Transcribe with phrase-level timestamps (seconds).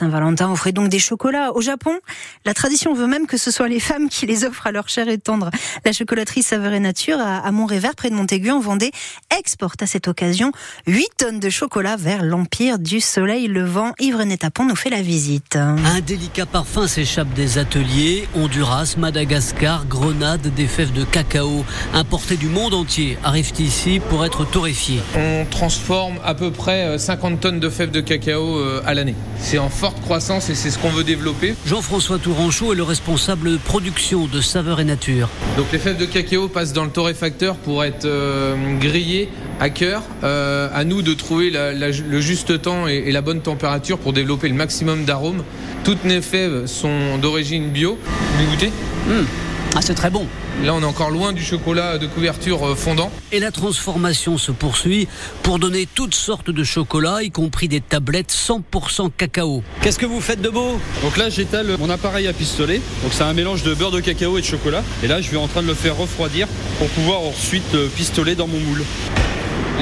[0.00, 1.52] Saint-Valentin offrait donc des chocolats.
[1.56, 1.98] Au Japon,
[2.44, 5.08] la tradition veut même que ce soit les femmes qui les offrent à leur chair
[5.08, 5.50] et tendre.
[5.84, 8.92] La chocolaterie Saveur et Nature à Montrévert, près de Montaigu, en Vendée,
[9.36, 10.52] exporte à cette occasion
[10.86, 13.92] 8 tonnes de chocolat vers l'Empire du Soleil Levant.
[13.98, 15.56] Yves René Tapon nous fait la visite.
[15.56, 18.28] Un délicat parfum s'échappe des ateliers.
[18.36, 24.48] Honduras, Madagascar, Grenade, des fèves de cacao importées du monde entier arrivent ici pour être
[24.48, 25.00] torréfiées?
[25.16, 29.16] On transforme à peu près 50 tonnes de fèves de cacao euh, à l'année.
[29.40, 29.58] C'est
[29.94, 31.54] croissance et c'est ce qu'on veut développer.
[31.66, 35.28] Jean-François Touranchot est le responsable production de Saveur et Nature.
[35.56, 39.28] Donc les fèves de cacao passent dans le torréfacteur pour être euh, grillées
[39.60, 40.02] à cœur.
[40.24, 44.54] Euh, à nous de trouver le juste temps et, la bonne température pour développer le
[44.54, 45.42] maximum d'arômes.
[45.84, 47.98] Toutes les fèves sont d'origine bio.
[48.38, 48.68] Vous goûtez?
[49.08, 49.47] Mmh.
[49.74, 50.26] Ah, c'est très bon.
[50.64, 53.10] Là, on est encore loin du chocolat de couverture euh, fondant.
[53.32, 55.06] Et la transformation se poursuit
[55.42, 59.62] pour donner toutes sortes de chocolats, y compris des tablettes 100% cacao.
[59.82, 60.80] Qu'est-ce que vous faites de beau?
[61.02, 62.80] Donc là, j'étale mon appareil à pistolet.
[63.02, 64.82] Donc c'est un mélange de beurre de cacao et de chocolat.
[65.02, 68.34] Et là, je vais en train de le faire refroidir pour pouvoir ensuite euh, pistoler
[68.34, 68.84] dans mon moule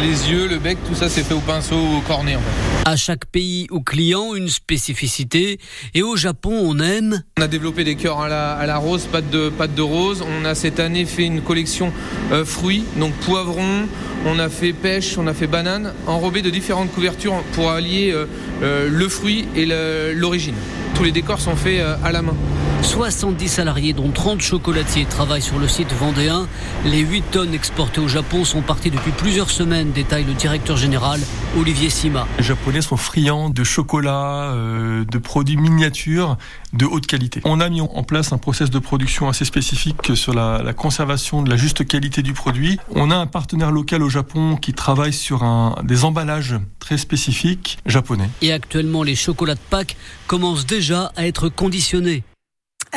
[0.00, 2.90] les yeux, le bec, tout ça c'est fait au pinceau au cornet en fait.
[2.90, 5.58] À chaque pays ou client, une spécificité.
[5.94, 7.22] Et au Japon, on aime.
[7.38, 8.28] On a développé des cœurs à
[8.66, 10.22] la, rose, pâte de, pâte de rose.
[10.22, 11.92] On a cette année fait une collection
[12.30, 13.88] euh, fruits, donc poivron.
[14.24, 18.26] On a fait pêche, on a fait banane, enrobé de différentes couvertures pour allier euh,
[18.62, 19.66] euh, le fruit et
[20.14, 20.54] l'origine.
[20.94, 22.36] Tous les décors sont faits à la main.
[22.82, 26.46] 70 salariés, dont 30 chocolatiers, travaillent sur le site vendéen.
[26.84, 31.20] Les 8 tonnes exportées au Japon sont parties depuis plusieurs semaines, détaille le directeur général
[31.58, 32.26] Olivier Sima.
[32.38, 36.36] Les Japonais sont friands de chocolat, euh, de produits miniatures
[36.72, 37.40] de haute qualité.
[37.44, 41.42] On a mis en place un process de production assez spécifique sur la, la conservation
[41.42, 42.78] de la juste qualité du produit.
[42.94, 47.78] On a un partenaire local au Japon qui travaille sur un, des emballages très spécifiques
[47.86, 48.28] japonais.
[48.42, 52.22] Et actuellement, les chocolats de Pâques commencent déjà à être conditionnés.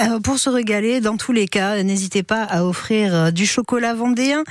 [0.02, 3.94] Euh, pour se régaler, dans tous les cas, n'hésitez pas à offrir euh, du chocolat
[3.94, 4.44] vendéen.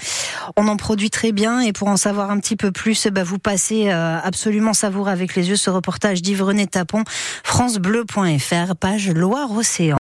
[0.57, 3.39] On en produit très bien et pour en savoir un petit peu plus, bah, vous
[3.39, 7.05] passez euh, absolument savoureux avec les yeux ce reportage d'Yves René Tapon,
[7.45, 9.97] francebleu.fr, page Loire-Océan.